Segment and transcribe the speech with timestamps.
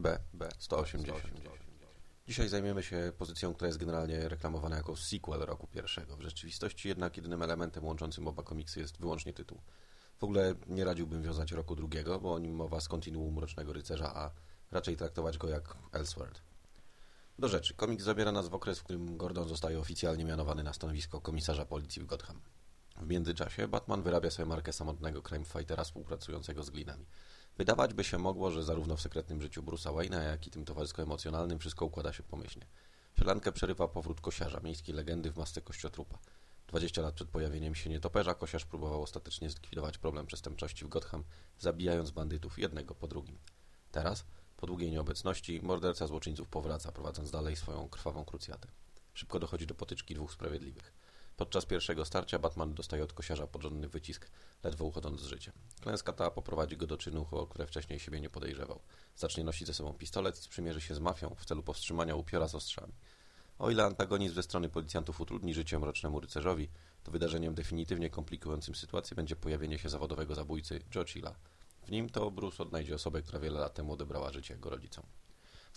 [0.00, 1.20] B, B, 180.
[2.26, 6.16] Dzisiaj zajmiemy się pozycją, która jest generalnie reklamowana jako sequel roku pierwszego.
[6.16, 9.60] W rzeczywistości jednak jedynym elementem łączącym oba komiksy jest wyłącznie tytuł.
[10.18, 14.14] W ogóle nie radziłbym wiązać roku drugiego, bo o nim mowa z kontinuum Mrocznego Rycerza,
[14.14, 14.30] a
[14.70, 16.42] raczej traktować go jak Elseworld.
[17.38, 17.74] Do rzeczy.
[17.74, 22.02] Komiks zabiera nas w okres, w którym Gordon zostaje oficjalnie mianowany na stanowisko komisarza policji
[22.02, 22.40] w Gotham.
[23.00, 27.06] W międzyczasie Batman wyrabia sobie markę samotnego crime fightera współpracującego z glinami.
[27.58, 31.58] Wydawać by się mogło, że zarówno w sekretnym życiu Bruce'a Wayne'a, jak i tym towarzysko-emocjonalnym
[31.58, 32.66] wszystko układa się pomyślnie.
[33.18, 36.18] Sielankę przerywa powrót kosiarza, miejskiej legendy w masce kościotrupa.
[36.66, 41.24] 20 lat przed pojawieniem się nietoperza kosiarz próbował ostatecznie zlikwidować problem przestępczości w Gotham,
[41.58, 43.38] zabijając bandytów jednego po drugim.
[43.92, 44.24] Teraz,
[44.56, 48.68] po długiej nieobecności, morderca złoczyńców powraca, prowadząc dalej swoją krwawą krucjatę.
[49.14, 50.99] Szybko dochodzi do potyczki dwóch sprawiedliwych.
[51.40, 54.30] Podczas pierwszego starcia Batman dostaje od kosiarza porządny wycisk,
[54.64, 55.54] ledwo uchodząc z życiem.
[55.80, 58.80] Klęska ta poprowadzi go do czynu, o które wcześniej siebie nie podejrzewał.
[59.16, 62.92] Zacznie nosić ze sobą pistolet, sprzymierzy się z mafią w celu powstrzymania upiora z ostrzami.
[63.58, 66.68] O ile antagonizm ze strony policjantów utrudni życie mrocznemu rycerzowi,
[67.02, 71.34] to wydarzeniem definitywnie komplikującym sytuację będzie pojawienie się zawodowego zabójcy Joe Chilla.
[71.82, 75.04] W nim to Bruce odnajdzie osobę, która wiele lat temu odebrała życie jego rodzicom.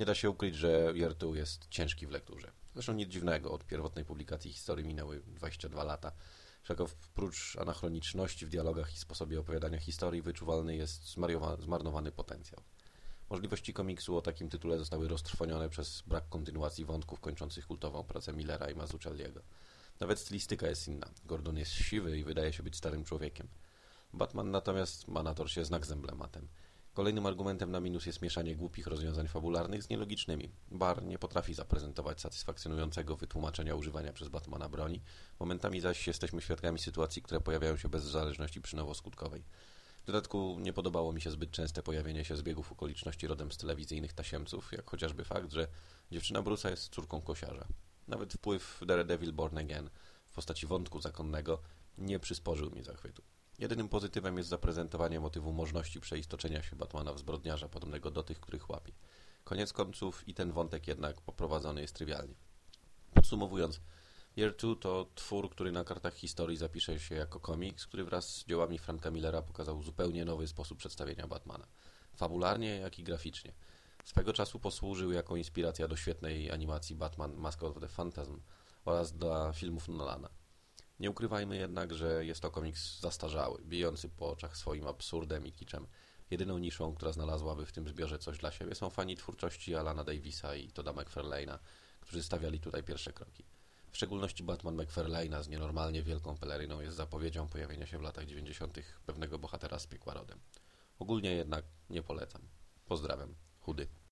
[0.00, 2.52] Nie da się ukryć, że Jertu jest ciężki w lekturze.
[2.74, 6.12] Zresztą nic dziwnego, od pierwotnej publikacji historii minęły 22 lata.
[6.62, 11.14] Wszak oprócz anachroniczności w dialogach i sposobie opowiadania historii wyczuwalny jest
[11.60, 12.62] zmarnowany potencjał.
[13.30, 18.70] Możliwości komiksu o takim tytule zostały roztrwonione przez brak kontynuacji wątków kończących kultową pracę Millera
[18.70, 19.40] i Mazzucchelliego.
[20.00, 21.10] Nawet stylistyka jest inna.
[21.24, 23.48] Gordon jest siwy i wydaje się być starym człowiekiem.
[24.12, 26.48] Batman natomiast ma na torsie znak z emblematem.
[26.94, 30.50] Kolejnym argumentem na minus jest mieszanie głupich rozwiązań fabularnych z nielogicznymi.
[30.70, 35.02] Bar nie potrafi zaprezentować satysfakcjonującego wytłumaczenia używania przez Batmana broni,
[35.40, 39.42] momentami zaś jesteśmy świadkami sytuacji, które pojawiają się bez zależności przynowo-skutkowej.
[40.02, 44.12] W dodatku nie podobało mi się zbyt częste pojawienie się zbiegów okoliczności rodem z telewizyjnych
[44.12, 45.68] tasiemców, jak chociażby fakt, że
[46.10, 47.66] dziewczyna Bruce'a jest córką kosiarza.
[48.08, 49.90] Nawet wpływ Daredevil Born Again
[50.26, 51.62] w postaci wątku zakonnego
[51.98, 53.22] nie przysporzył mi zachwytu.
[53.58, 58.70] Jedynym pozytywem jest zaprezentowanie motywu możliwości przeistoczenia się Batmana w zbrodniarza, podobnego do tych, których
[58.70, 58.92] łapie.
[59.44, 62.34] Koniec końców i ten wątek jednak poprowadzony jest trywialnie.
[63.14, 63.80] Podsumowując,
[64.36, 68.44] Year 2 to twór, który na kartach historii zapisze się jako komiks, który wraz z
[68.44, 71.66] dziełami Franka Millera pokazał zupełnie nowy sposób przedstawienia Batmana.
[72.16, 73.52] Fabularnie, jak i graficznie.
[74.04, 78.40] Swego czasu posłużył jako inspiracja do świetnej animacji Batman Mask of the Phantasm
[78.84, 80.28] oraz dla filmów Nolana.
[81.00, 85.86] Nie ukrywajmy jednak, że jest to komiks zastarzały, bijący po oczach swoim absurdem i kiczem.
[86.30, 90.54] Jedyną niszą, która znalazłaby w tym zbiorze coś dla siebie są fani twórczości Alana Davisa
[90.54, 91.58] i Toda McFarlane'a,
[92.00, 93.44] którzy stawiali tutaj pierwsze kroki.
[93.90, 98.78] W szczególności Batman McFarlane'a z nienormalnie wielką peleryną jest zapowiedzią pojawienia się w latach 90.
[99.06, 100.40] pewnego bohatera z piekła rodem.
[100.98, 102.42] Ogólnie jednak nie polecam.
[102.86, 103.34] Pozdrawiam.
[103.60, 103.97] Chudy.